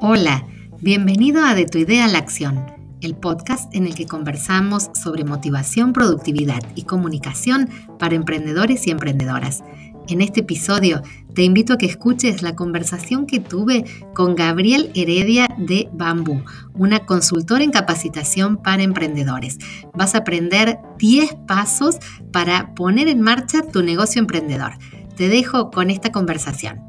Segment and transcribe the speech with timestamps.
[0.00, 0.46] Hola,
[0.80, 2.64] bienvenido a De tu idea a la acción,
[3.00, 7.68] el podcast en el que conversamos sobre motivación, productividad y comunicación
[7.98, 9.64] para emprendedores y emprendedoras.
[10.06, 11.02] En este episodio
[11.34, 13.84] te invito a que escuches la conversación que tuve
[14.14, 16.44] con Gabriel Heredia de Bambú,
[16.74, 19.58] una consultora en capacitación para emprendedores.
[19.94, 21.96] Vas a aprender 10 pasos
[22.32, 24.74] para poner en marcha tu negocio emprendedor.
[25.16, 26.86] Te dejo con esta conversación.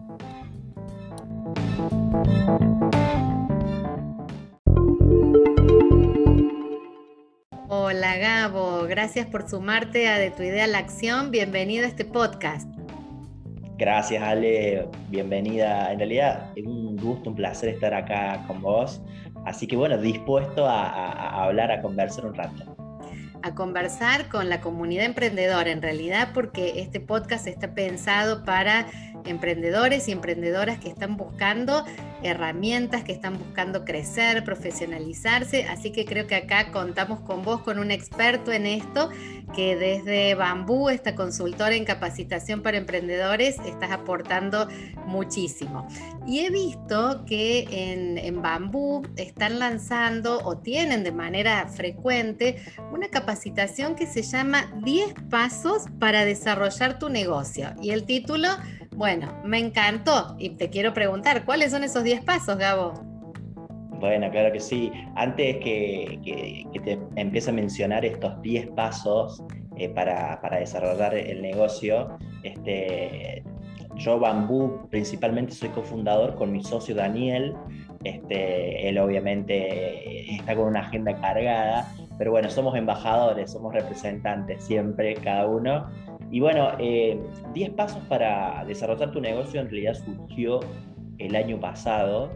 [7.91, 11.31] Hola Gabo, gracias por sumarte a De tu idea a la acción.
[11.31, 12.70] Bienvenido a este podcast.
[13.79, 15.91] Gracias Ale, bienvenida.
[15.91, 19.02] En realidad es un gusto, un placer estar acá con vos.
[19.43, 22.63] Así que bueno, dispuesto a, a hablar, a conversar un rato
[23.41, 28.85] a conversar con la comunidad emprendedora, en realidad porque este podcast está pensado para
[29.26, 31.85] emprendedores y emprendedoras que están buscando
[32.23, 35.65] herramientas, que están buscando crecer, profesionalizarse.
[35.65, 39.09] Así que creo que acá contamos con vos, con un experto en esto,
[39.55, 44.67] que desde Bambú, esta consultora en capacitación para emprendedores, estás aportando
[45.05, 45.87] muchísimo.
[46.27, 52.57] Y he visto que en, en Bambú están lanzando o tienen de manera frecuente
[52.91, 57.73] una capacitación que se llama 10 pasos para desarrollar tu negocio.
[57.81, 58.49] Y el título
[58.99, 62.95] bueno, me encantó y te quiero preguntar, ¿cuáles son esos 10 pasos, Gabo?
[63.97, 64.91] Bueno, claro que sí.
[65.16, 69.41] Antes que, te empiece a mencionar estos 10 pasos
[69.77, 73.41] eh, para, desarrollar el negocio, este,
[73.95, 77.55] yo Bambú principalmente soy cofundador con mi socio Daniel.
[78.03, 85.13] Este, él obviamente está con una agenda cargada, pero bueno, somos embajadores, somos representantes siempre,
[85.13, 85.89] cada uno.
[86.31, 90.59] Y bueno, 10 eh, pasos para desarrollar tu negocio en realidad surgió
[91.18, 92.31] el año pasado.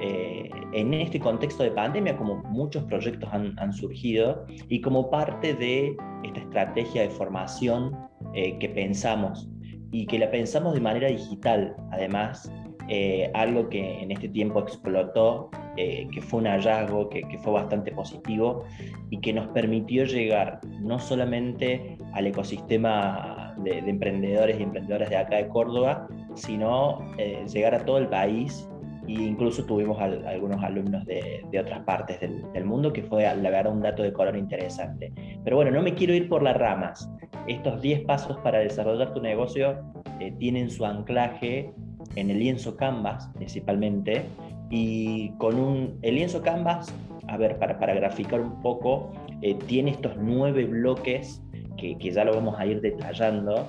[0.00, 5.96] Eh, en este contexto de pandemia, como muchos proyectos han, surgido, y como parte de
[6.24, 7.96] esta estrategia de formación
[8.34, 9.48] eh, que pensamos,
[9.92, 12.50] y que la pensamos de manera digital, además,
[12.88, 17.90] eh, algo que en este tiempo explotó, eh, que fue un hallazgo, que, fue bastante
[17.90, 18.64] positivo
[19.10, 25.36] y que nos permitió llegar no solamente al ecosistema de, emprendedores y emprendedoras de acá
[25.36, 28.68] de Córdoba, sino eh, llegar a todo el país
[29.08, 33.80] e incluso tuvimos algunos alumnos de, otras partes del, mundo, que fue la verdad un
[33.80, 35.12] dato de color interesante.
[35.44, 37.08] Pero bueno, no me quiero ir por las ramas.
[37.46, 39.78] Estos 10 pasos para desarrollar tu negocio
[40.40, 41.72] tienen su anclaje
[42.16, 44.24] en el lienzo Canvas principalmente,
[44.70, 46.92] y con un, el lienzo Canvas,
[47.28, 49.12] a ver, para, para graficar un poco,
[49.42, 51.42] eh, tiene estos nueve bloques
[51.76, 53.66] que, que, ya lo vamos a ir detallando,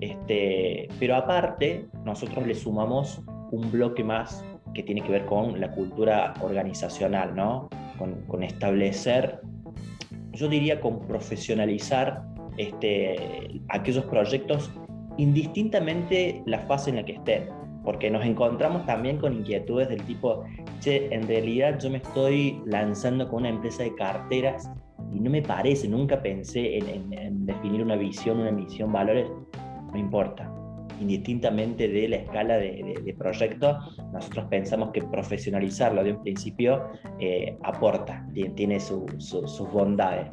[0.00, 4.44] este, pero aparte nosotros le sumamos un bloque más
[4.74, 7.68] que tiene que ver con la cultura organizacional, ¿no?
[7.98, 9.40] con, con establecer,
[10.32, 12.22] yo diría con profesionalizar
[12.56, 14.70] este, aquellos proyectos
[15.16, 20.44] indistintamente la fase en la que estén porque nos encontramos también con inquietudes del tipo,
[20.80, 24.70] che, en realidad yo me estoy lanzando con una empresa de carteras
[25.12, 29.28] y no me parece, nunca pensé en, definir una visión, una misión, valores,
[29.92, 30.52] no importa.
[31.00, 33.78] Indistintamente de la escala de, proyecto,
[34.12, 40.28] nosotros pensamos que profesionalizarlo de un principio eh, aporta, tiene, sus bondades.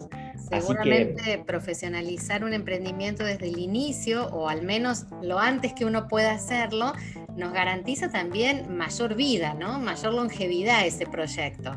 [0.50, 6.34] Seguramente profesionalizar un emprendimiento desde el inicio o al menos lo antes que uno pueda
[6.34, 6.94] hacerlo
[7.36, 9.80] nos garantiza también mayor vida, ¿no?
[9.80, 11.76] Mayor longevidad a ese proyecto.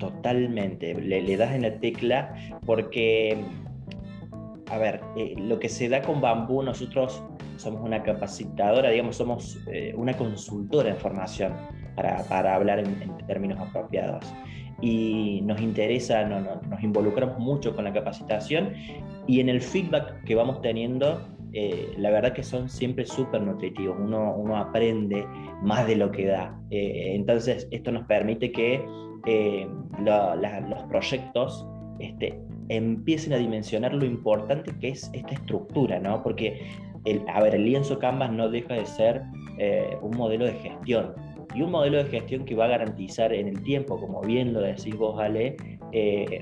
[0.00, 2.34] Totalmente, le, das en la tecla
[2.64, 3.36] porque,
[4.70, 7.22] a ver, eh, lo que se da con Bambú, nosotros
[7.58, 11.52] somos una capacitadora, digamos, somos eh, una consultora en formación,
[11.96, 12.96] para, hablar en,
[13.26, 14.24] términos apropiados.
[14.80, 18.72] Y nos interesa, nos involucramos mucho con la capacitación
[19.26, 23.98] y en el feedback que vamos teniendo eh, la verdad que son siempre súper nutritivos,
[24.00, 25.26] uno, uno, aprende
[25.62, 26.58] más de lo que da.
[26.70, 28.82] Entonces, esto nos permite que
[29.26, 29.68] eh,
[29.98, 31.66] los proyectos
[31.98, 36.22] este, empiecen a dimensionar lo importante que es esta estructura, ¿no?
[36.22, 36.62] Porque,
[37.04, 39.22] el, a ver, el lienzo Canvas no deja de ser
[40.00, 41.12] un modelo de gestión
[41.54, 44.60] y un modelo de gestión que va a garantizar en el tiempo, como bien lo
[44.62, 45.56] decís vos, Ale,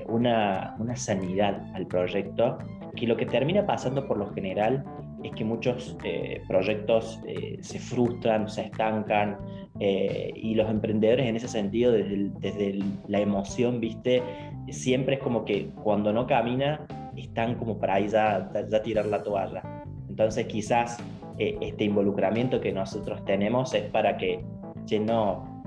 [0.07, 2.59] una, una sanidad al proyecto
[2.95, 4.85] que lo que termina pasando por lo general
[5.23, 9.37] es que muchos eh, proyectos eh, se frustran, se estancan
[9.79, 14.23] eh, y los emprendedores en ese sentido, desde, desde la emoción, viste,
[14.69, 16.85] siempre es como que cuando no camina
[17.15, 18.49] están como para ahí ya,
[18.83, 19.83] tirar la toalla.
[20.07, 20.97] Entonces quizás
[21.37, 24.43] este involucramiento que nosotros tenemos es para que,
[24.85, 25.63] che, no,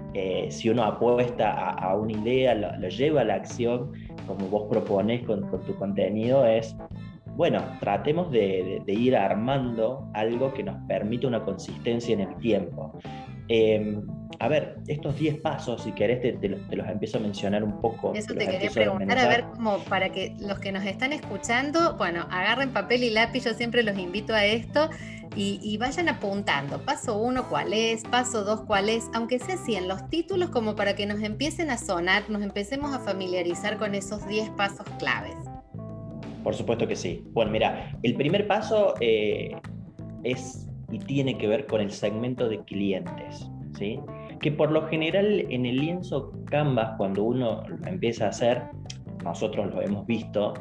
[0.51, 3.93] si uno apuesta a, una idea, lo, lleva a la acción,
[4.27, 6.77] como vos propones con, tu contenido, es,
[7.37, 12.99] bueno, tratemos de, ir armando algo que nos permita una consistencia en el tiempo.
[13.49, 14.07] Em,
[14.39, 18.13] a ver, estos 10 pasos, si querés, te, los, empiezo a mencionar un poco.
[18.15, 22.27] Eso te quería preguntar, a, ver, como para que los que nos están escuchando, bueno,
[22.31, 24.89] agarren papel y lápiz, yo siempre los invito a esto
[25.35, 26.85] y, vayan apuntando.
[26.85, 30.77] Paso uno, cuál es, paso dos, cuál es, aunque sea así en los títulos, como
[30.77, 35.37] para que nos empiecen a sonar, nos empecemos a familiarizar con esos 10 pasos claves.
[36.43, 37.25] Por supuesto que sí.
[37.33, 39.57] Bueno, mira, el primer paso eh,
[40.25, 43.99] es y tiene que ver con el segmento de clientes, ¿sí?
[44.43, 48.63] que por lo general en el lienzo Canvas, cuando uno lo empieza a hacer,
[49.25, 50.53] nosotros lo hemos visto,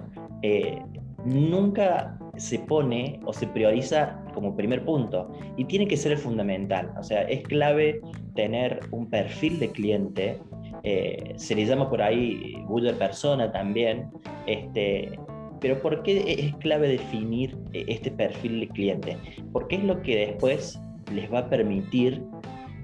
[0.44, 0.82] eh,
[1.26, 6.94] nunca se pone o se prioriza como primer punto y tiene que ser el fundamental.
[6.98, 8.00] O sea, es clave
[8.36, 10.40] tener un perfil de cliente,
[10.84, 14.10] eh, se le llama por ahí Google persona también,
[14.46, 15.20] este,
[15.62, 19.18] pero ¿por qué es clave definir eh, este perfil de cliente?
[19.54, 20.82] Porque es lo que después
[21.14, 22.22] les va a permitir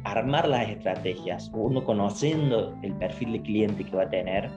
[0.03, 1.51] armar las estrategias.
[1.53, 4.49] Uno conociendo el perfil de cliente que va a tener,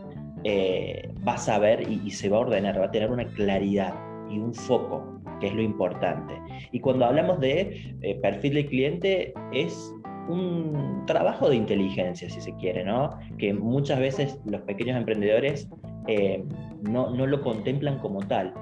[0.44, 3.94] eh, va a saber y, se va a ordenar, va a tener una claridad
[4.30, 6.34] y un foco, que es lo importante.
[6.72, 9.92] Y cuando hablamos de eh, perfil de cliente, es
[10.28, 13.18] un trabajo de inteligencia, si se quiere, ¿no?
[13.38, 15.68] Que muchas veces los pequeños emprendedores
[16.06, 16.44] eh,
[16.82, 18.52] no, no lo contemplan como tal.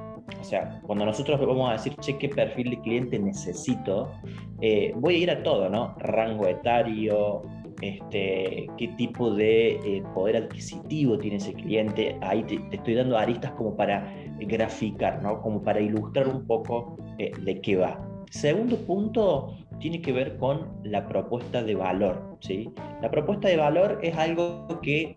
[0.41, 4.13] O sea, cuando nosotros vamos a decir, che, ¿qué perfil de cliente necesito?
[4.61, 5.95] Eh, voy a ir a todo, ¿no?
[5.99, 7.43] Rango etario,
[7.81, 12.19] este, qué tipo de eh, poder adquisitivo tiene ese cliente.
[12.21, 15.41] Ahí te, estoy dando aristas como para graficar, ¿no?
[15.41, 17.99] Como para ilustrar un poco de qué va.
[18.31, 22.71] Segundo punto tiene que ver con la propuesta de valor, ¿sí?
[23.01, 25.15] La propuesta de valor es algo que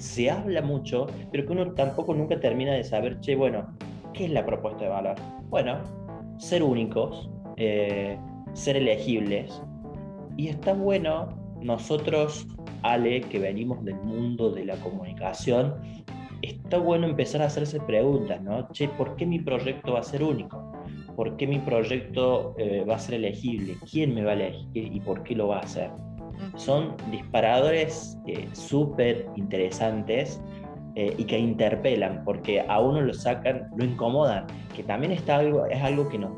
[0.00, 3.76] se habla mucho, pero que uno tampoco nunca termina de saber, che, bueno,
[4.12, 5.16] ¿Qué es la propuesta de valor?
[5.48, 5.78] Bueno,
[6.38, 8.18] ser únicos, eh,
[8.52, 9.62] ser elegibles.
[10.36, 11.28] Y está bueno,
[11.60, 12.46] nosotros,
[12.82, 15.74] Ale, que venimos del mundo de la comunicación,
[16.42, 18.68] está bueno empezar a hacerse preguntas, ¿no?
[18.72, 20.72] Che, ¿por qué mi proyecto va a ser único?
[21.14, 23.76] ¿Por qué mi proyecto eh, va a ser elegible?
[23.90, 25.90] ¿Quién me va a elegir y por qué lo va a hacer?
[26.56, 30.40] Son disparadores eh, súper interesantes
[30.96, 35.66] eh, y que interpelan, porque a uno lo sacan, lo incomodan, que también está algo,
[35.66, 36.32] es algo que nos,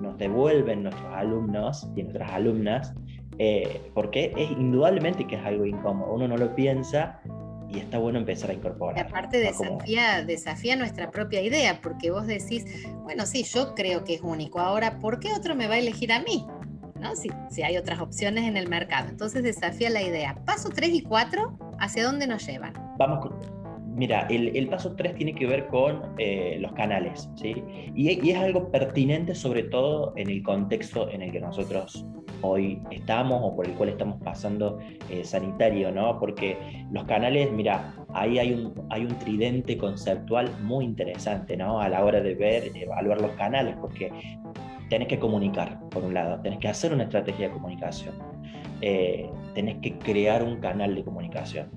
[0.00, 2.94] nos devuelven nuestros alumnos y nuestras alumnas,
[3.38, 7.20] eh, porque es indudablemente que es algo incómodo, uno no lo piensa
[7.68, 8.98] y está bueno empezar a incorporar.
[8.98, 12.64] aparte desafía, desafía nuestra propia idea, porque vos decís,
[13.02, 16.12] bueno, sí, yo creo que es único, ahora, ¿por qué otro me va a elegir
[16.12, 16.46] a mí?
[17.02, 17.16] ¿No?
[17.16, 19.08] Si, hay otras opciones en el mercado.
[19.08, 20.36] Entonces desafía la idea.
[20.46, 22.72] Paso 3 y 4, ¿hacia dónde nos llevan?
[22.96, 23.28] Vamos
[23.94, 27.62] Mira, el, paso 3 tiene que ver con eh, los canales, ¿sí?
[27.94, 32.06] Y, es algo pertinente sobre todo en el contexto en el que nosotros
[32.40, 34.78] hoy estamos o por el cual estamos pasando
[35.10, 36.18] eh, sanitario, ¿no?
[36.18, 36.56] Porque
[36.90, 41.78] los canales, mira, ahí hay un, hay un tridente conceptual muy interesante, ¿no?
[41.78, 44.10] A la hora de ver, evaluar los canales, porque
[44.92, 48.14] tenés que comunicar, por un lado, tenés que hacer una estrategia de comunicación,
[48.82, 51.70] eh, tenés que crear un canal de comunicación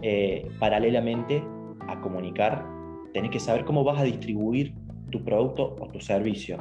[0.00, 1.42] eh, paralelamente
[1.88, 2.64] a comunicar,
[3.12, 4.74] tenés que saber cómo vas a distribuir
[5.10, 6.56] tu producto o tu servicio.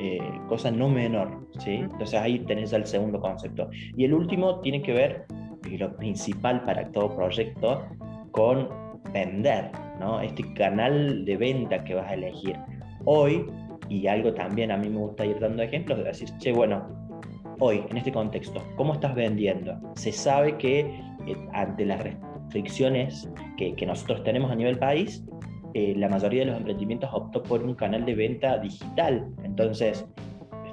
[0.00, 0.18] Eh,
[0.48, 1.74] cosa no menor, ¿sí?
[1.74, 3.70] Entonces ahí tenés el segundo concepto.
[3.96, 5.26] Y el último tiene que ver,
[5.70, 7.84] y lo principal para todo proyecto,
[8.32, 8.70] con
[9.12, 9.70] vender,
[10.00, 10.20] ¿no?
[10.20, 12.58] Este canal de venta que vas a elegir.
[13.04, 13.46] Hoy,
[13.88, 16.86] y algo también a mí me gusta ir dando ejemplos, de decir, che, bueno,
[17.58, 19.78] hoy, en este contexto, ¿cómo estás vendiendo?
[19.94, 25.24] Se sabe que eh, ante las restricciones que, nosotros tenemos a nivel país,
[25.74, 29.28] eh, la mayoría de los emprendimientos optó por un canal de venta digital.
[29.42, 30.06] Entonces,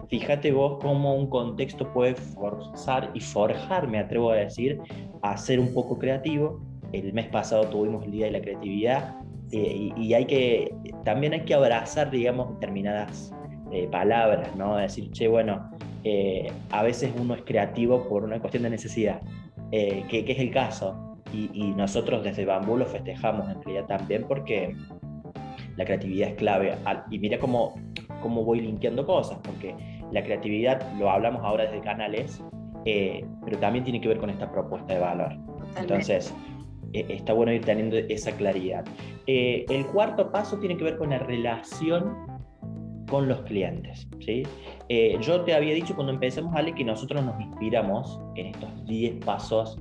[0.09, 4.79] fíjate vos cómo un contexto puede forzar y forjar, me atrevo a decir,
[5.21, 6.61] a ser un poco creativo.
[6.91, 9.20] El mes pasado tuvimos el Día de la Creatividad
[9.51, 13.33] eh, y, hay que, también hay que abrazar, digamos, determinadas
[13.71, 14.77] eh, palabras, ¿no?
[14.77, 15.69] Decir, che, bueno,
[16.71, 19.21] a veces uno es creativo por una cuestión de necesidad,
[19.71, 24.75] que, que, es el caso y, nosotros desde Bambú lo festejamos en realidad también porque
[25.77, 26.75] la creatividad es clave.
[27.09, 27.75] Y mira cómo,
[28.21, 29.75] cómo voy linkeando cosas, porque
[30.11, 32.43] la creatividad lo hablamos ahora desde canales,
[32.85, 35.37] eh, pero también tiene que ver con esta propuesta de valor.
[35.77, 36.50] Entonces, eh,
[36.93, 38.85] está bueno ir teniendo esa claridad.
[39.27, 42.15] Eh, el cuarto paso tiene que ver con la relación
[43.09, 44.07] con los clientes.
[44.21, 44.43] ¿sí?
[45.19, 49.77] yo te había dicho cuando empezamos, Ale, que nosotros nos inspiramos en estos 10 pasos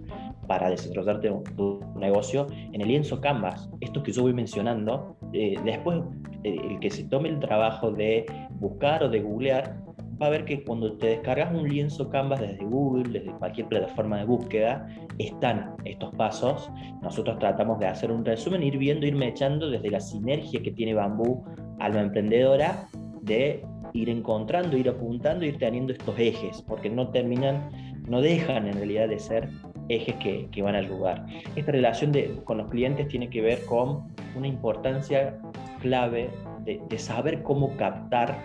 [0.50, 3.70] para desarrollarte tu, negocio en el lienzo Canvas.
[3.80, 6.00] Esto que yo voy mencionando, eh, después
[6.42, 8.26] eh, el que se tome el trabajo de
[8.58, 9.76] buscar o de googlear,
[10.20, 14.18] va a ver que cuando te descargas un lienzo Canvas desde Google, desde cualquier plataforma
[14.18, 14.86] de búsqueda,
[15.18, 16.70] están estos pasos.
[17.02, 20.94] Nosotros tratamos de hacer un resumen, ir viendo, irme echando desde la sinergia que tiene
[20.94, 21.44] Bambú
[21.78, 22.86] Alma Emprendedora,
[23.22, 27.70] de ir encontrando, ir apuntando, ir teniendo estos ejes, porque no terminan,
[28.06, 29.48] no dejan en realidad de ser
[29.88, 31.24] ejes que, que van a ayudar.
[31.56, 35.40] Esta relación de, con los clientes tiene que ver con una importancia
[35.80, 36.30] clave
[36.64, 38.38] de, de saber cómo captar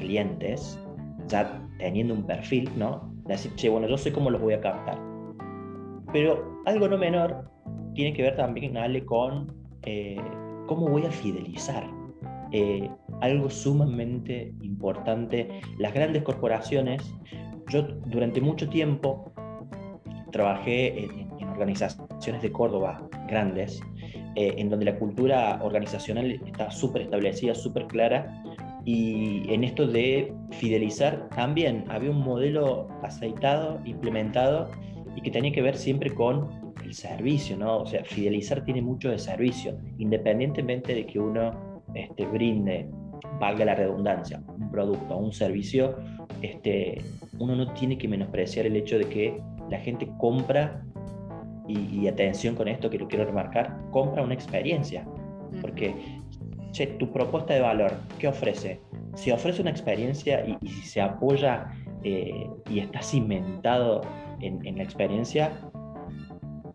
[0.00, 0.78] clientes,
[1.28, 3.12] ya teniendo un perfil, ¿no?
[3.26, 4.98] De decir, che, bueno, yo sé cómo los voy a captar.
[6.12, 7.48] Pero algo no menor
[7.94, 10.20] tiene que ver también, Ale, con eh,
[10.66, 11.88] cómo voy a fidelizar.
[12.52, 12.90] Eh,
[13.20, 15.60] algo sumamente importante.
[15.78, 17.14] Las grandes corporaciones,
[17.68, 19.32] yo durante mucho tiempo
[20.32, 23.82] trabajé en, organizaciones de Córdoba grandes,
[24.34, 28.42] eh, en donde la cultura organizacional está súper establecida, súper clara,
[28.84, 34.70] y en esto de fidelizar también había un modelo aceitado, implementado
[35.16, 36.48] y que tenía que ver siempre con
[36.84, 37.78] el servicio, ¿no?
[37.78, 42.88] O sea, fidelizar tiene mucho de servicio, independientemente de que uno este, brinde,
[43.38, 45.96] valga la redundancia, un producto o un servicio,
[46.42, 47.02] este,
[47.38, 50.82] uno no tiene que menospreciar el hecho de que la gente compra,
[51.68, 55.06] y, y atención con esto que lo quiero remarcar, compra una experiencia,
[55.60, 55.94] porque
[56.72, 58.80] che, tu propuesta de valor, ¿qué ofrece?
[59.14, 61.72] Si ofrece una experiencia y, si se apoya
[62.02, 64.02] eh, y está cimentado
[64.40, 65.52] en, la experiencia,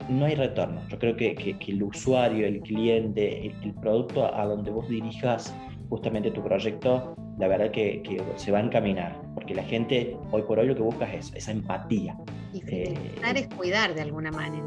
[0.09, 0.81] no hay retorno.
[0.89, 5.55] Yo creo que, el usuario, el cliente, el, producto a donde vos dirijas
[5.89, 10.59] justamente tu proyecto, la verdad que, se va a encaminar, porque la gente hoy por
[10.59, 12.17] hoy lo que busca es esa empatía.
[12.53, 14.63] Y fidelizar eh, es cuidar de alguna manera,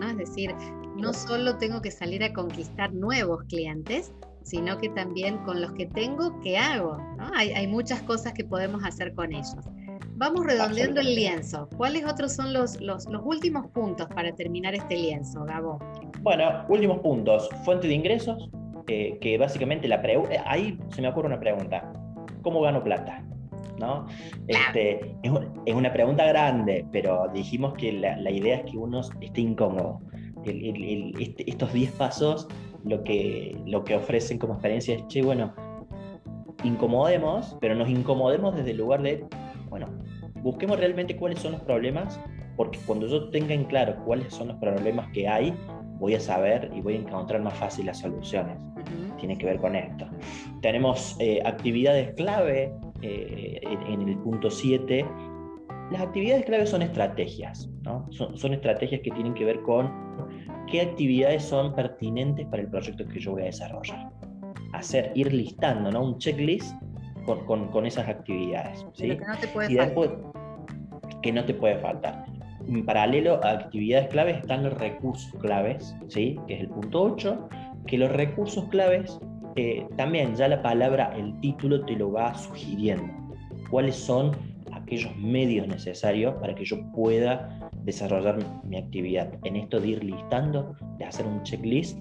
[0.00, 0.08] ¿no?
[0.08, 0.54] Es decir,
[0.96, 4.12] no solo tengo que salir a conquistar nuevos clientes,
[4.44, 6.98] sino que también con los que tengo, ¿qué hago?
[7.34, 9.56] Hay, muchas cosas que podemos hacer con ellos.
[10.16, 11.68] Vamos redondeando el lienzo.
[11.76, 15.78] ¿Cuáles otros son los, los, últimos puntos para terminar este lienzo, Gabo?
[16.20, 17.48] Bueno, últimos puntos.
[17.64, 18.50] Fuente de ingresos,
[18.88, 21.92] eh, que básicamente la pregunta, eh, ahí se me ocurre una pregunta.
[22.42, 23.24] ¿Cómo gano plata?
[23.78, 24.06] ¿No?
[24.46, 30.00] Este, es, una pregunta grande, pero dijimos que la, idea es que uno esté incómodo.
[30.44, 32.48] Este, estos 10 pasos
[32.84, 35.54] lo que, lo que ofrecen como experiencia es, che, bueno,
[36.64, 39.24] incomodemos, pero nos incomodemos desde el lugar de,
[39.68, 39.86] bueno,
[40.42, 42.20] busquemos realmente cuáles son los problemas,
[42.56, 45.54] porque cuando yo tenga en claro cuáles son los problemas que hay,
[45.98, 48.58] voy a saber y voy a encontrar más fácil las soluciones.
[49.18, 50.06] Tiene que ver con esto.
[50.60, 52.72] Tenemos eh, actividades clave
[53.02, 55.06] eh, en, el punto 7.
[55.92, 58.06] Las actividades clave son estrategias, ¿no?
[58.10, 60.11] son, son estrategias que tienen que ver con
[60.70, 64.10] qué actividades son pertinentes para el proyecto que yo voy a desarrollar.
[64.72, 66.02] Hacer, ir listando, ¿no?
[66.02, 66.74] Un checklist
[67.26, 68.84] con, con, esas actividades.
[68.94, 69.10] ¿sí?
[69.10, 70.10] que no te puede y después,
[71.22, 72.24] que no te puede faltar.
[72.66, 76.38] En paralelo a actividades claves están los recursos claves, ¿sí?
[76.46, 77.48] que es el punto 8,
[77.86, 79.18] que los recursos claves,
[79.56, 83.12] eh, también ya la palabra, el título te lo va sugiriendo.
[83.70, 84.32] ¿Cuáles son
[84.72, 89.32] aquellos medios necesarios para que yo pueda desarrollar mi actividad.
[89.44, 91.98] En esto de ir listando, de hacer un checklist,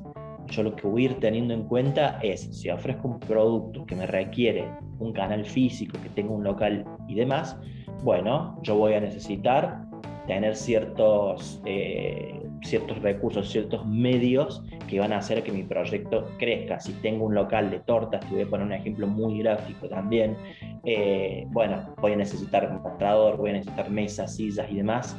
[0.48, 3.96] yo lo que voy a ir teniendo en cuenta es, si ofrezco un producto que
[3.96, 4.66] me requiere
[5.00, 7.58] un canal físico, que tenga un local y demás,
[8.04, 9.86] bueno, yo voy a necesitar
[10.28, 16.80] tener ciertos, eh, ciertos recursos, ciertos medios que van a hacer que mi proyecto crezca.
[16.80, 20.38] Si tengo un local de tortas, te voy a poner un ejemplo muy gráfico también,
[20.84, 25.18] eh, bueno, voy a necesitar un mostrador, voy a necesitar mesas, sillas y demás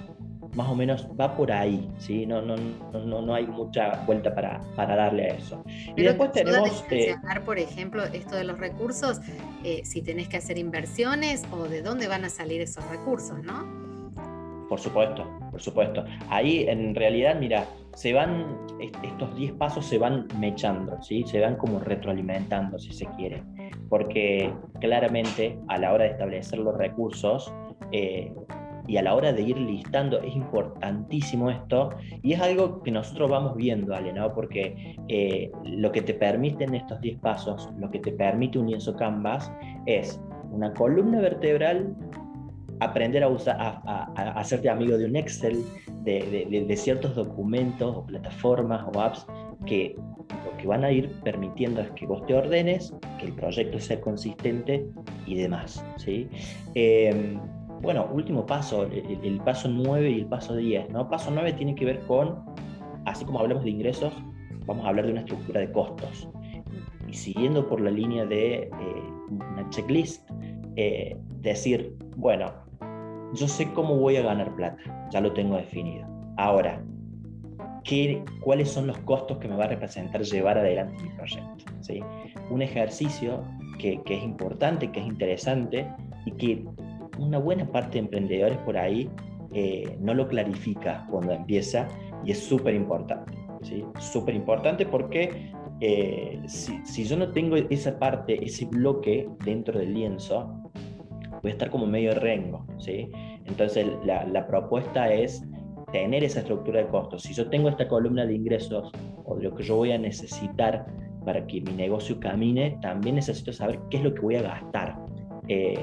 [0.55, 2.27] más o menos va por ahí, ¿sí?
[2.27, 2.57] No, no,
[2.93, 5.63] no, no hay mucha vuelta para, para darle a eso.
[5.67, 6.85] y después tenemos...
[6.91, 9.21] Eh, por ejemplo, esto de los recursos,
[9.65, 13.83] eh, si tenés que hacer inversiones o de dónde van a salir esos recursos, ¿no?
[14.69, 16.05] Por supuesto, por supuesto.
[16.31, 18.59] Ahí en realidad, mira, se van,
[19.03, 21.25] estos 10 pasos se van mechando, ¿sí?
[21.27, 23.43] se van como retroalimentando, si se quiere,
[23.89, 27.53] porque claramente a la hora de establecer los recursos,
[27.93, 28.33] eh,
[28.87, 31.91] y a la hora de ir listando es importantísimo esto
[32.23, 34.33] y es algo que nosotros vamos viendo, Ale, ¿no?
[34.35, 38.95] porque eh, lo que te permiten estos 10 pasos, lo que te permite un lienzo
[38.97, 39.53] Canvas
[39.87, 40.21] es
[40.51, 41.95] una columna vertebral,
[42.81, 45.65] aprender a, usar, a, hacerte amigo de un Excel,
[46.03, 49.25] de, de, ciertos documentos o plataformas o apps
[49.67, 49.95] que
[50.45, 54.01] lo que van a ir permitiendo es que vos te ordenes, que el proyecto sea
[54.01, 54.85] consistente
[55.27, 55.85] y demás.
[55.97, 56.29] ¿sí?
[56.75, 57.39] Eh,
[57.83, 60.91] bueno, último paso, el, paso 9 y el paso 10.
[60.91, 61.09] ¿no?
[61.09, 62.45] Paso 9 tiene que ver con,
[63.05, 64.13] así como hablamos de ingresos,
[64.67, 66.29] vamos a hablar de una estructura de costos.
[67.09, 68.71] Y siguiendo por la línea de eh,
[69.29, 70.31] una checklist,
[70.77, 72.53] eh, decir, bueno,
[73.35, 74.77] yo sé cómo voy a ganar plata,
[75.11, 76.07] ya lo tengo definido.
[76.37, 76.83] Ahora,
[77.83, 81.65] ¿qué, ¿cuáles son los costos que me va a representar llevar adelante mi proyecto?
[81.81, 82.01] ¿sí?
[82.49, 83.43] Un ejercicio
[83.81, 85.87] que, que es importante, que es interesante
[86.25, 86.65] y que
[87.19, 89.11] una buena parte de emprendedores por ahí
[89.53, 91.89] eh, no lo clarifica cuando empieza
[92.25, 93.37] y es súper importante.
[93.63, 93.85] ¿sí?
[93.99, 100.55] Súper importante porque eh, si, yo no tengo esa parte, ese bloque dentro del lienzo,
[101.43, 102.67] voy a estar como medio rengo.
[102.79, 103.11] ¿sí?
[103.45, 105.45] Entonces la, la propuesta es
[105.93, 107.23] tener esa estructura de costos.
[107.23, 108.91] Si yo tengo esta columna de ingresos
[109.25, 110.87] o de lo que yo voy a necesitar
[111.25, 115.02] para que mi negocio camine, también necesito saber qué es lo que voy a gastar.
[115.49, 115.75] Eh,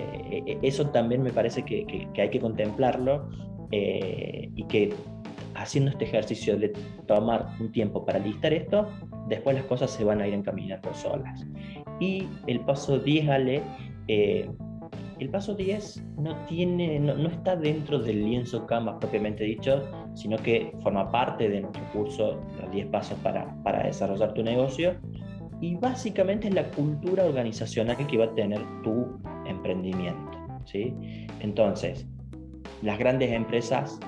[0.47, 3.29] e, eso también me parece que, hay que contemplarlo
[3.71, 4.93] eh, y que
[5.55, 6.69] haciendo este ejercicio de
[7.05, 8.87] tomar un tiempo para listar esto,
[9.27, 11.45] después las cosas se van a ir encaminando solas.
[11.99, 13.61] Y el paso 10, Ale,
[14.07, 14.49] eh,
[15.19, 20.71] el paso 10 no, tiene, no, está dentro del lienzo Canvas propiamente dicho, sino que
[20.81, 24.95] forma parte de nuestro curso, los 10 pasos para, para desarrollar tu negocio.
[25.61, 30.37] Y básicamente es la cultura organizacional que va a tener tu emprendimiento.
[30.65, 30.93] ¿sí?
[31.41, 32.07] Entonces,
[32.81, 33.99] las grandes empresas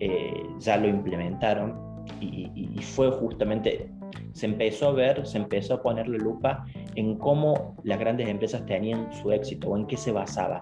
[0.00, 1.84] eh, ya lo implementaron
[2.20, 3.90] y, fue justamente,
[4.32, 9.12] se empezó a ver, se empezó a ponerle lupa en cómo las grandes empresas tenían
[9.12, 10.60] su éxito o en qué se basaba.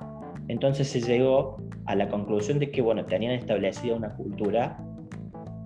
[0.49, 4.79] Entonces se llegó a la conclusión de que, bueno, tenían establecida una cultura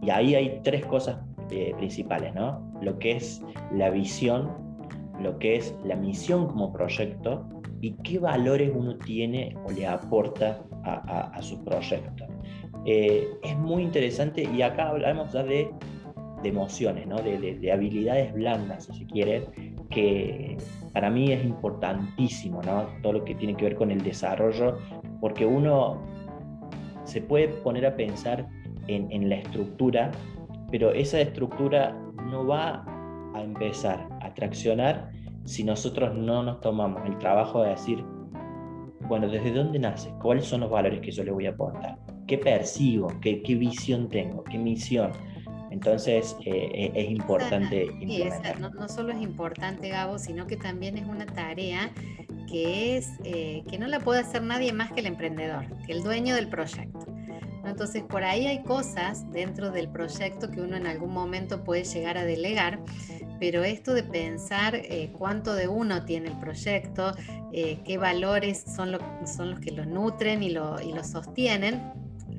[0.02, 1.18] y ahí hay tres cosas
[1.50, 2.65] eh, principales, ¿no?
[2.80, 3.42] Lo que es
[3.73, 4.50] la visión,
[5.21, 7.49] lo que es la misión como proyecto
[7.80, 12.27] y qué valores uno tiene o le aporta a, su proyecto.
[12.85, 15.70] Eh, es muy interesante y acá hablamos ya de,
[16.44, 17.16] emociones, ¿no?
[17.16, 19.46] de, habilidades blandas, si se quiere,
[19.90, 20.57] que
[20.92, 22.87] para mí es importantísimo, ¿no?
[23.03, 24.79] todo lo que tiene que ver con el desarrollo,
[25.20, 26.01] porque uno
[27.03, 28.46] se puede poner a pensar
[28.87, 30.12] en, en la estructura,
[30.70, 31.96] pero esa estructura
[32.31, 32.85] no va
[33.35, 35.11] a empezar a traccionar
[35.45, 38.05] si nosotros no nos tomamos el trabajo de decir,
[39.03, 40.12] bueno, ¿desde dónde nace?
[40.21, 41.99] ¿Cuáles son los valores que yo le voy a aportar?
[42.27, 43.09] ¿Qué percibo?
[43.21, 44.43] ¿Qué, qué visión tengo?
[44.45, 45.12] ¿Qué misión?
[45.71, 47.91] Entonces eh, eh, es importante
[48.59, 51.91] no, no, solo es importante, Gabo, sino que también es una tarea
[52.49, 56.03] que, es, eh, que no la puede hacer nadie más que el emprendedor, que el
[56.03, 57.15] dueño del proyecto.
[57.66, 62.16] Entonces, por ahí hay cosas dentro del proyecto que uno en algún momento puede llegar
[62.18, 62.81] a delegar,
[63.40, 67.12] pero esto de pensar eh, cuánto de uno tiene el proyecto,
[67.52, 71.83] eh, qué valores son, los que lo nutren y lo, y lo sostienen,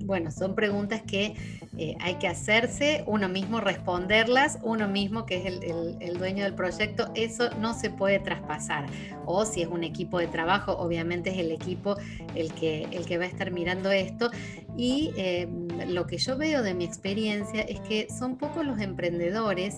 [0.06, 1.36] bueno, son preguntas que
[1.78, 7.12] eh, hay que hacerse, uno mismo responderlas, uno mismo que es el, dueño del proyecto,
[7.14, 8.88] eso no se puede traspasar.
[9.26, 11.96] O si es un equipo de trabajo, obviamente es el equipo
[12.34, 14.32] el que, el que va a estar mirando esto.
[14.76, 19.78] Y em, lo que yo veo de mi experiencia es que son pocos los emprendedores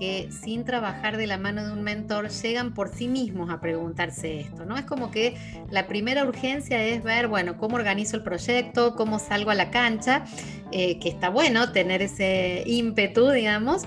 [0.00, 4.40] que sin trabajar de la mano de un mentor llegan por sí mismos a preguntarse
[4.40, 4.78] esto, ¿no?
[4.78, 5.36] Es como que
[5.70, 10.24] la primera urgencia es ver, bueno, cómo organizo el proyecto, cómo salgo a la cancha,
[10.72, 13.82] eh, que está bueno tener ese ímpetu, digamos,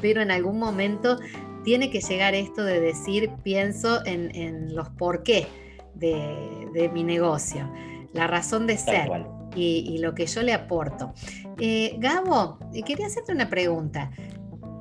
[0.00, 1.18] pero en algún momento
[1.64, 5.46] tiene que llegar esto de decir, pienso en, los por qué
[5.94, 7.68] de, mi negocio,
[8.12, 9.10] la razón de ser.
[9.54, 11.14] Y, lo que yo le aporto.
[11.58, 14.10] Eh, Gabo, quería hacerte una pregunta.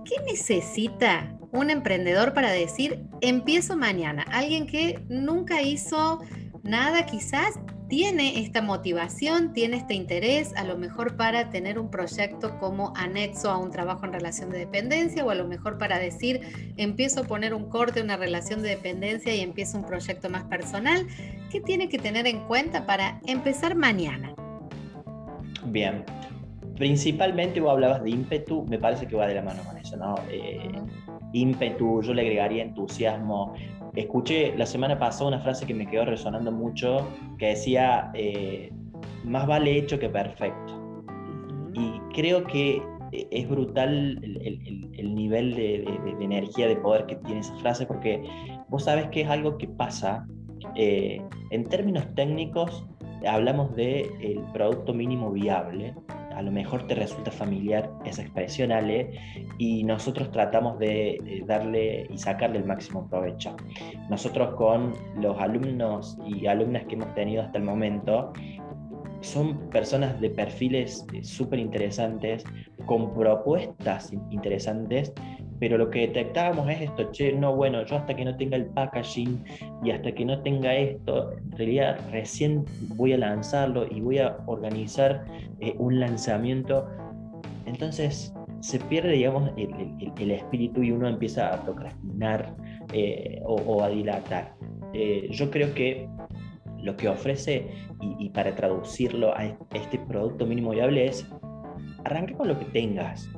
[0.04, 4.24] ¿Qué necesita un emprendedor para decir, empiezo mañana?
[4.32, 6.20] Alguien que nunca hizo
[6.64, 12.58] nada quizás tiene esta motivación, tiene este interés, a lo mejor para tener un proyecto
[12.60, 16.42] como anexo a un trabajo en relación de dependencia o a lo mejor para decir,
[16.78, 21.06] empiezo a poner un corte, una relación de dependencia y empiezo un proyecto más personal.
[21.52, 24.34] ¿Qué tiene que tener en cuenta para empezar mañana?
[25.66, 26.04] Bien,
[26.78, 30.16] principalmente vos hablabas de ímpetu, me parece que va de la mano con eso, ¿no?
[30.30, 30.70] Eh,
[31.34, 33.54] ímpetu, yo le agregaría entusiasmo.
[33.96, 38.72] Escuché la semana pasada una frase que me quedó resonando mucho, que decía, eh,
[39.24, 40.74] más vale hecho que perfecto.
[41.74, 42.82] Y creo que
[43.12, 45.84] eh, es brutal el, nivel de,
[46.20, 48.22] energía, de poder que tiene esa frase, porque
[48.68, 50.28] vos sabes que es algo que pasa.
[50.76, 52.86] en términos técnicos,
[53.26, 55.94] hablamos del el producto mínimo viable,
[56.36, 59.12] a lo mejor te resulta familiar esa expresión, Ale,
[59.58, 63.56] y nosotros tratamos de darle y sacarle el máximo provecho.
[64.10, 68.34] Nosotros con los alumnos y alumnas que hemos tenido hasta el momento,
[69.22, 72.44] son personas de perfiles eh, súper interesantes,
[72.86, 75.14] con propuestas interesantes,
[75.60, 78.66] pero lo que detectábamos es esto, che, no, bueno, yo hasta que no tenga el
[78.66, 79.44] packaging
[79.84, 82.66] y hasta que no tenga esto, en realidad recién
[82.96, 85.26] voy a lanzarlo y voy a organizar
[85.60, 86.88] eh, un lanzamiento.
[87.66, 92.56] Entonces se pierde, digamos, el, espíritu y uno empieza a procrastinar
[92.94, 94.56] eh, o, a dilatar.
[95.30, 96.08] yo creo que
[96.82, 97.68] lo que ofrece
[98.20, 101.28] y, para traducirlo a este producto mínimo viable es
[102.04, 103.30] arranca con lo que tengas.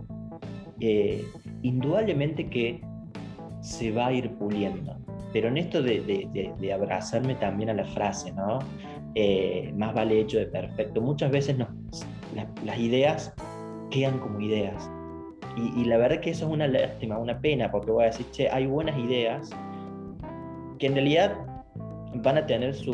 [0.79, 1.25] Eh,
[1.61, 2.81] indudablemente que
[3.61, 4.97] se va a ir puliendo.
[5.33, 8.59] Pero en esto de, abrazarme también a la frase, ¿no?
[9.15, 11.01] Eh, más vale hecho de perfecto.
[11.01, 11.57] Muchas veces
[12.63, 13.33] las ideas
[13.89, 14.89] quedan como ideas.
[15.75, 18.47] Y, la verdad que eso es una lástima, una pena, porque voy a decir, che,
[18.47, 19.49] hay buenas ideas
[20.77, 21.35] que en realidad
[22.13, 22.93] van a tener su,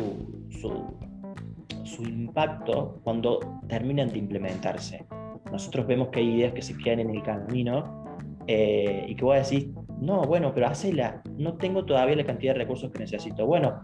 [0.50, 5.04] su, impacto cuando terminan de implementarse.
[5.52, 8.03] Nosotros vemos que hay ideas que se quedan en el camino
[8.46, 12.52] eh, y que voy a decir, no, bueno, pero hacela, no tengo todavía la cantidad
[12.52, 13.46] de recursos que necesito.
[13.46, 13.82] Bueno,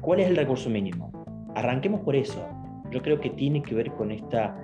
[0.00, 1.12] ¿cuál es el recurso mínimo?
[1.54, 2.46] Arranquemos por eso.
[2.90, 4.56] Yo creo que tiene que ver con esta...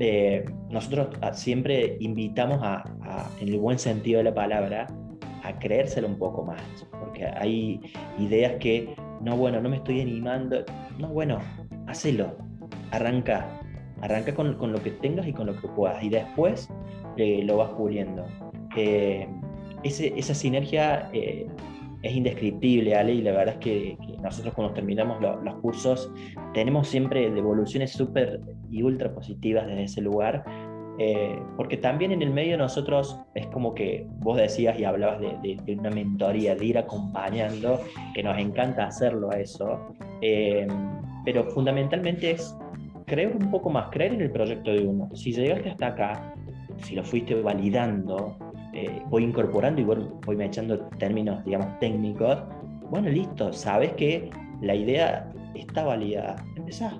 [0.00, 2.84] Eh, nosotros siempre invitamos a,
[3.40, 4.88] en el buen sentido de la palabra,
[5.42, 7.80] a creérselo un poco más, porque hay
[8.18, 10.64] ideas que no, bueno, no me estoy animando.
[10.98, 11.38] No, bueno,
[11.86, 12.36] hacelo.
[12.90, 13.46] Arranca.
[14.02, 16.02] Arranca con, lo que tengas y con lo que puedas.
[16.02, 16.68] Y después
[17.16, 18.24] eh, lo vas puliendo.
[18.76, 19.28] Eh,
[19.82, 21.46] esa sinergia eh,
[22.02, 26.10] es indescriptible, Ale, y la verdad es que, nosotros cuando terminamos los cursos
[26.54, 30.42] tenemos siempre devoluciones súper y ultra positivas desde ese lugar
[30.98, 35.76] eh, porque también en el medio nosotros es como que vos decías y hablabas de,
[35.76, 37.80] una mentoría, de ir acompañando,
[38.14, 39.80] que nos encanta hacerlo a eso,
[40.20, 40.66] eh,
[41.24, 42.56] pero fundamentalmente es
[43.06, 45.10] creer un poco más, creer en el proyecto de uno.
[45.16, 46.34] Si llegaste hasta acá,
[46.82, 48.36] si lo fuiste validando,
[48.72, 52.38] eh, voy incorporando y voy, voy echando términos, digamos, técnicos,
[52.90, 56.94] bueno, listo, sabes que la idea está validada, empezás.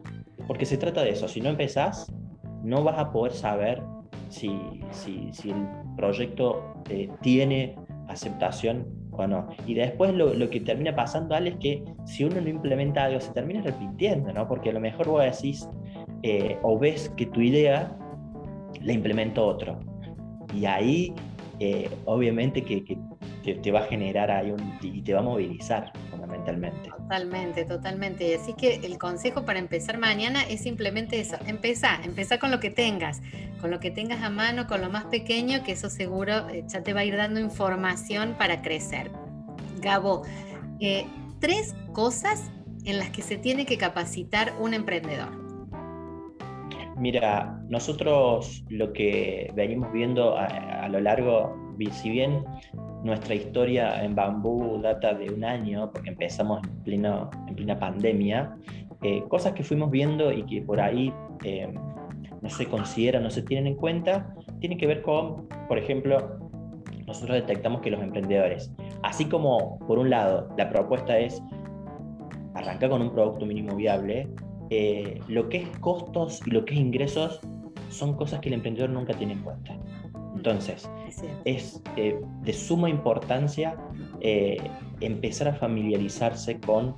[0.46, 2.12] Porque se trata de eso, si no empezás,
[2.62, 3.82] no vas a poder saber
[4.28, 4.50] si,
[4.90, 7.76] si, el proyecto eh, tiene
[8.08, 9.48] aceptación o no.
[9.66, 13.32] Y después lo, que termina pasando, Ale, es que si uno no implementa algo, se
[13.32, 14.48] termina repitiendo, ¿no?
[14.48, 15.68] Porque a lo mejor vos decís
[16.22, 17.96] eh, o ves que tu idea
[18.80, 19.80] la implementó otro.
[20.54, 21.12] Y ahí,
[21.58, 22.96] eh, obviamente, que, que
[23.54, 26.90] te, va a generar ahí un, y te va a movilizar fundamentalmente.
[26.90, 28.34] Totalmente, totalmente.
[28.34, 32.70] Así que el consejo para empezar mañana es simplemente eso, empezá, empezá con lo que
[32.70, 33.20] tengas,
[33.60, 36.82] con lo que tengas a mano, con lo más pequeño, que eso seguro eh, ya
[36.82, 39.10] te va a ir dando información para crecer.
[39.80, 40.22] Gabo,
[40.80, 41.06] eh,
[41.40, 42.50] tres cosas
[42.84, 45.43] en las que se tiene que capacitar un emprendedor.
[47.04, 51.54] Mira, nosotros lo que venimos viendo a, a lo largo,
[51.92, 52.42] si bien
[53.02, 58.56] nuestra historia en bambú data de un año, porque empezamos en, pleno, en plena pandemia,
[59.02, 61.12] eh, cosas que fuimos viendo y que por ahí
[61.44, 61.70] eh,
[62.40, 66.38] no se consideran, no se tienen en cuenta, tienen que ver con, por ejemplo,
[67.06, 71.42] nosotros detectamos que los emprendedores, así como por un lado la propuesta es
[72.54, 74.26] arrancar con un producto mínimo viable,
[74.70, 77.40] eh, lo que es costos y lo que es ingresos
[77.90, 79.78] son cosas que el emprendedor nunca tiene en cuenta.
[80.34, 80.90] Entonces,
[81.44, 83.76] es eh, de suma importancia
[84.20, 84.58] eh,
[85.00, 86.94] empezar a familiarizarse con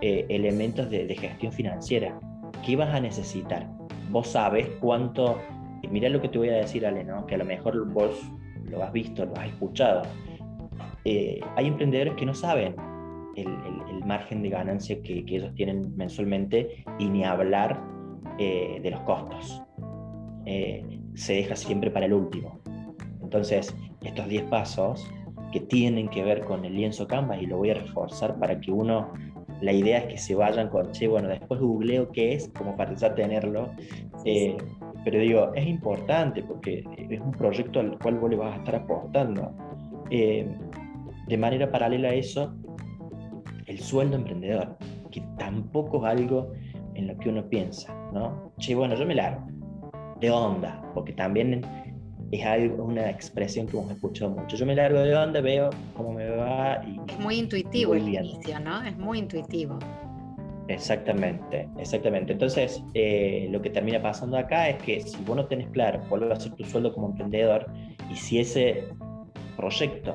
[0.00, 2.18] eh, elementos de, gestión financiera.
[2.64, 3.68] ¿Qué vas a necesitar?
[4.10, 5.40] Vos sabes cuánto,
[5.90, 7.26] mira lo que te voy a decir, Ale, ¿no?
[7.26, 8.20] que a lo mejor vos
[8.70, 10.02] lo has visto, lo has escuchado.
[11.04, 12.76] hay emprendedores que no saben
[13.36, 17.82] el, margen de ganancia que, que, ellos tienen mensualmente y ni hablar
[18.38, 19.62] de los costos.
[21.14, 22.60] se deja siempre para el último.
[23.22, 25.10] Entonces, estos 10 pasos
[25.54, 28.72] que tienen que ver con el lienzo Canvas, y lo voy a reforzar para que
[28.72, 29.12] uno,
[29.60, 32.94] la idea es que se vayan con, che, bueno, después googleo qué es, como para
[32.94, 33.70] ya tenerlo.
[34.24, 34.56] Eh,
[35.04, 38.74] pero digo, es importante porque es un proyecto al cual vos le vas a estar
[38.74, 39.52] apostando.
[40.10, 40.46] Eh,
[41.28, 42.54] de manera paralela a eso,
[43.66, 44.76] el sueldo emprendedor,
[45.10, 46.52] que tampoco es algo
[46.94, 48.52] en lo que uno piensa, ¿no?
[48.58, 49.46] Che, bueno, yo me largo
[50.20, 51.62] de onda, porque también
[52.30, 54.56] es algo, una expresión que hemos escuchado mucho.
[54.56, 57.00] Yo me largo de onda, veo cómo me va y...
[57.10, 58.82] Es muy intuitivo el inicio, ¿no?
[58.82, 59.78] Es muy intuitivo.
[60.68, 62.32] Exactamente, exactamente.
[62.32, 66.30] Entonces, eh, lo que termina pasando acá es que si vos no tenés claro cuál
[66.30, 67.66] va a ser tu sueldo como emprendedor
[68.10, 68.84] y si ese
[69.56, 70.14] proyecto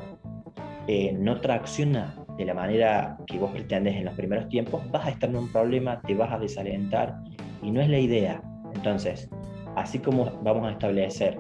[0.88, 5.10] eh, no tracciona de la manera que vos pretendes en los primeros tiempos, vas a
[5.10, 7.18] estar en un problema, te vas a desalentar
[7.62, 8.42] y no es la idea.
[8.74, 9.30] Entonces,
[9.76, 11.38] así como vamos a establecer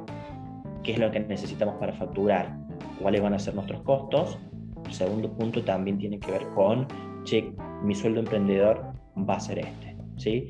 [0.83, 2.53] qué es lo que necesitamos para facturar,
[3.01, 4.37] cuáles van a ser nuestros costos,
[4.85, 6.85] el segundo punto también tiene que ver con,
[7.23, 7.49] che,
[7.81, 9.95] mi sueldo emprendedor va a ser este.
[10.17, 10.49] ¿sí?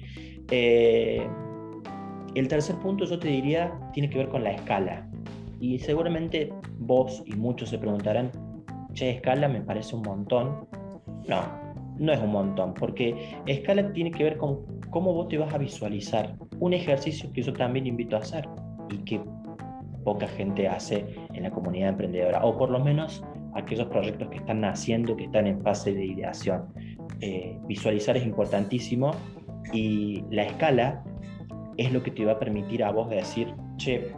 [0.49, 1.29] Eh,
[2.33, 5.07] el tercer punto yo te diría tiene que ver con la escala.
[5.59, 8.31] Y seguramente vos y muchos se preguntarán,
[9.07, 10.67] escala me parece un montón.
[11.27, 11.41] No,
[11.97, 15.57] no es un montón, porque escala tiene que ver con cómo vos te vas a
[15.57, 16.35] visualizar.
[16.59, 18.47] Un ejercicio que yo también invito a hacer
[18.89, 19.21] y que
[20.03, 24.62] poca gente hace en la comunidad emprendedora, o por lo menos aquellos proyectos que están
[24.62, 26.65] naciendo, que están en fase de ideación.
[27.21, 29.12] Eh, visualizar es importantísimo
[29.73, 31.03] y la escala
[31.77, 34.13] es lo que te va a permitir a vos decir, che,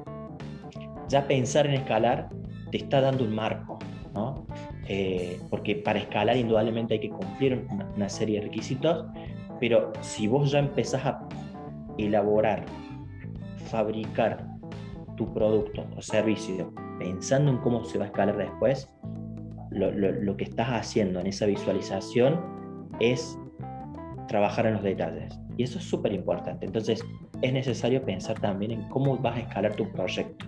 [1.08, 2.30] ya pensar en escalar
[2.72, 3.80] te está dando un marco,
[4.14, 4.46] ¿no?
[4.94, 9.06] Eh, porque para escalar indudablemente hay que cumplir una, serie de requisitos,
[9.58, 11.30] pero si vos ya empezás a
[11.98, 12.66] elaborar,
[13.68, 14.46] fabricar
[15.16, 18.94] tu producto o servicio pensando en cómo se va a escalar después,
[19.70, 22.42] lo, lo que estás haciendo en esa visualización
[23.00, 23.40] es
[24.28, 25.40] trabajar en los detalles.
[25.56, 26.66] Y eso es súper importante.
[26.66, 27.02] Entonces,
[27.42, 30.48] es necesario pensar también en cómo vas a escalar tu proyecto.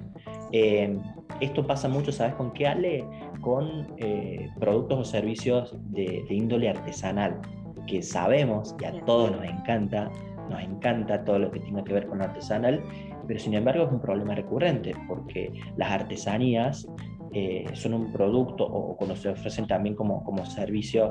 [0.51, 0.97] Eh,
[1.41, 3.05] esto pasa mucho, ¿sabes con qué, Ale?
[3.41, 7.39] Con eh, productos o servicios de, índole artesanal,
[7.87, 10.09] que sabemos y a todos nos encanta,
[10.49, 12.81] nos encanta todo lo que tenga que ver con lo artesanal,
[13.27, 16.87] pero sin embargo es un problema recurrente, porque las artesanías
[17.33, 21.09] eh, son un producto o cuando se ofrecen también como, como servicio,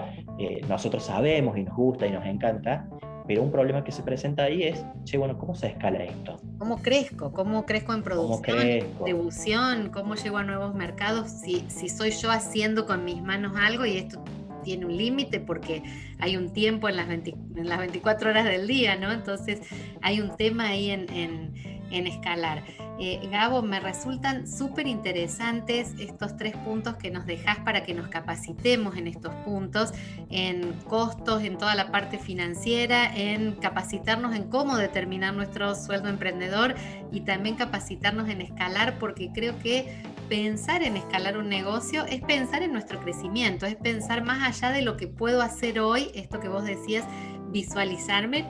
[0.69, 2.89] nosotros sabemos y nos gusta y nos encanta,
[3.27, 6.41] pero un problema que se presenta ahí es, che, bueno, ¿cómo se escala esto?
[6.59, 7.33] ¿Cómo crezco?
[7.33, 9.91] ¿Cómo crezco en producción, distribución?
[9.91, 11.31] ¿Cómo llego a nuevos mercados?
[11.31, 14.23] Si, si soy yo haciendo con mis manos algo y esto
[14.63, 15.83] tiene un límite porque
[16.19, 19.13] hay un tiempo en las, en las 24 horas del día, ¿no?
[19.13, 19.61] Entonces
[20.01, 21.53] hay un tema ahí en, en,
[21.93, 22.65] en escalar.
[22.99, 28.09] Eh, Gabo, me resultan súper interesantes estos tres puntos que nos dejas para que nos
[28.09, 29.93] capacitemos en estos puntos,
[30.31, 36.75] en costos, en toda la parte financiera, en capacitarnos en cómo determinar nuestro sueldo emprendedor
[37.11, 42.63] y también capacitarnos en escalar, porque creo que pensar en escalar un negocio es pensar
[42.63, 46.49] en nuestro crecimiento, es pensar más allá de lo que puedo hacer hoy, esto que
[46.49, 47.05] vos decías,
[47.51, 48.47] visualizarme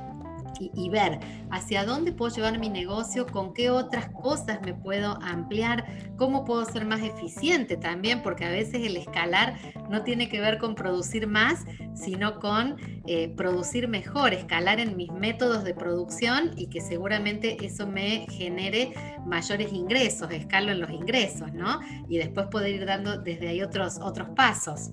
[0.59, 1.19] y, ver
[1.51, 5.85] hacia dónde puedo llevar mi negocio, con qué otras cosas me puedo ampliar,
[6.17, 9.57] cómo puedo ser más eficiente también, porque a veces el escalar
[9.89, 15.11] no tiene que ver con producir más, sino con eh, producir mejor, escalar en mis
[15.13, 18.93] métodos de producción y que seguramente eso me genere
[19.27, 21.81] mayores ingresos, escalo en los ingresos, ¿no?
[22.09, 24.91] Y después poder ir dando desde ahí otros, otros pasos.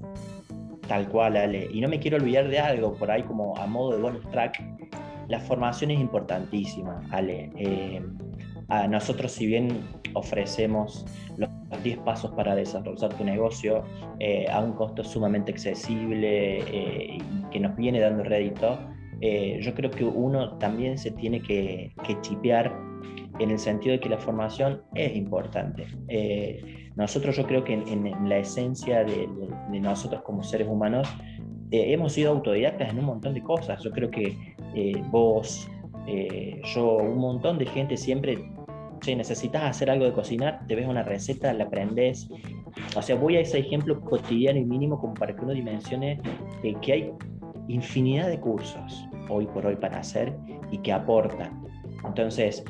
[0.88, 1.70] Tal cual, Ale.
[1.72, 4.60] Y no me quiero olvidar de algo por ahí como a modo de bonus track,
[5.30, 7.52] la formación es importantísima, Ale.
[7.56, 8.02] Eh,
[8.68, 11.06] a nosotros, si bien ofrecemos
[11.38, 11.50] los
[11.84, 13.84] 10 pasos para desarrollar tu negocio
[14.20, 18.80] eh, a un costo sumamente accesible eh, y que nos viene dando rédito,
[19.22, 22.74] yo creo que uno también se tiene que, chipear
[23.40, 25.86] en el sentido de que la formación es importante.
[26.96, 29.28] nosotros yo creo que en, la esencia de,
[29.82, 31.10] nosotros como seres humanos
[31.70, 33.84] hemos sido autodidactas en un montón de cosas.
[33.84, 35.70] Yo creo que eh, vos,
[36.08, 38.38] eh, yo, un montón de gente siempre,
[39.02, 42.30] si necesitas hacer algo de cocinar, te ves una receta, la aprendes.
[42.96, 46.20] O sea, voy a ese ejemplo cotidiano y mínimo como para que uno dimensione
[46.64, 47.12] eh, que hay
[47.68, 50.36] infinidad de cursos hoy por hoy para hacer
[50.72, 51.64] y que aportan.
[52.06, 52.64] Entonces,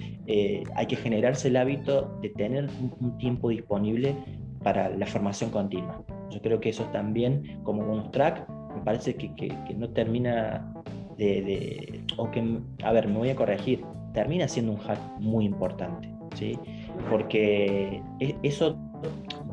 [0.75, 2.67] hay que generarse el hábito de tener
[2.99, 4.15] un, tiempo disponible
[4.63, 6.03] para la formación continua.
[6.29, 10.78] Yo creo que eso también, como bonus track, me parece que, que, que no termina
[11.19, 16.09] de, o que, a ver, me voy a corregir, termina siendo un hack muy importante,
[16.35, 16.57] ¿sí?
[17.09, 18.77] Porque e, eso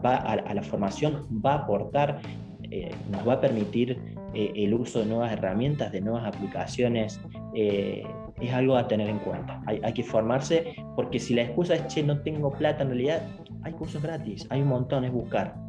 [0.05, 2.21] va a, la formación, va a aportar,
[2.71, 3.99] eh, nos va a permitir
[4.35, 7.21] eh, el uso de nuevas herramientas, de nuevas aplicaciones,
[7.55, 8.05] eh,
[8.41, 9.63] es algo a tener en cuenta.
[9.67, 13.23] Hay, hay, que formarse porque si la excusa es, che, no tengo plata, en realidad
[13.63, 15.66] hay cursos gratis, hay un montón, es buscar.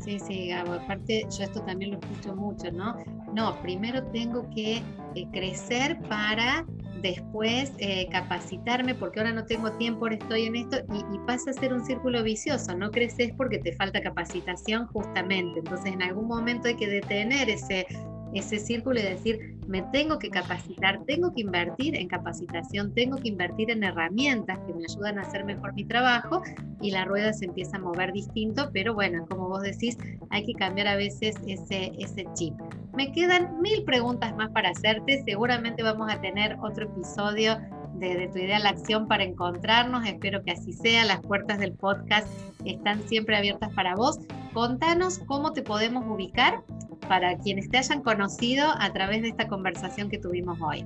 [0.00, 0.74] Sí, sí, Gabo.
[0.74, 2.96] Aparte, yo esto también lo escucho mucho, ¿no?
[3.34, 4.82] No, primero tengo que
[5.14, 6.64] eh, crecer para
[7.02, 11.50] después eh, capacitarme porque ahora no tengo tiempo, ahora estoy en esto y, y, pasa
[11.50, 16.26] a ser un círculo vicioso, no creces porque te falta capacitación justamente, entonces en algún
[16.26, 17.86] momento hay que detener ese
[18.34, 23.28] ese círculo y decir, me tengo que capacitar, tengo que invertir en capacitación, tengo que
[23.28, 26.42] invertir en herramientas que me ayudan a hacer mejor mi trabajo
[26.80, 29.96] y la rueda se empieza a mover distinto, pero bueno, como vos decís,
[30.30, 32.54] hay que cambiar a veces ese, ese chip.
[32.94, 35.22] Me quedan mil preguntas más para hacerte.
[35.24, 37.58] Seguramente vamos a tener otro episodio
[37.94, 40.06] de, tu idea a la acción para encontrarnos.
[40.06, 41.04] Espero que así sea.
[41.04, 42.26] Las puertas del podcast
[42.72, 44.18] están siempre abiertas para vos.
[44.52, 46.62] Contanos cómo te podemos ubicar
[47.08, 50.84] para quienes te hayan conocido a través de esta conversación que tuvimos hoy.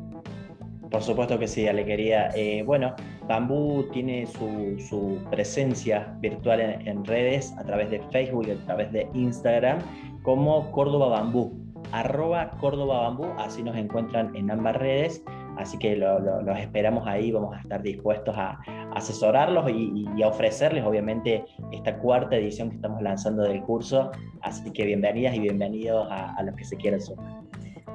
[0.92, 2.28] Por supuesto que sí, Alequería.
[2.34, 2.94] Eh, bueno,
[3.26, 9.08] Bambú tiene su, presencia virtual en, redes a través de Facebook y a través de
[9.14, 9.78] Instagram
[10.22, 11.58] como Córdoba Bambú,
[11.92, 15.24] arroba Córdoba Bambú, así nos encuentran en ambas redes.
[15.56, 18.60] Así que los esperamos ahí, vamos a estar dispuestos a,
[18.94, 24.10] asesorarlos y, a ofrecerles, obviamente, esta cuarta edición que estamos lanzando del curso.
[24.42, 27.42] Así que bienvenidas y bienvenidos a, los que se quieran sumar.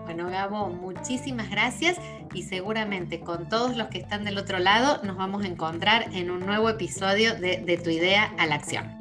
[0.05, 1.99] Bueno, Gabo, muchísimas gracias
[2.33, 6.31] y seguramente con todos los que están del otro lado nos vamos a encontrar en
[6.31, 8.96] un nuevo episodio de, de Tu idea a la acción.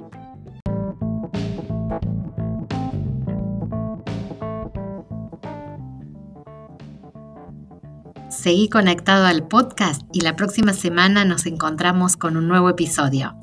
[8.46, 13.34] Seguí conectado al podcast y la próxima semana nos encontramos con un nuevo episodio.